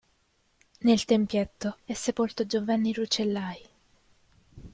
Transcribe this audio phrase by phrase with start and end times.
[0.79, 3.61] Nel tempietto è sepolto Giovanni Rucellai.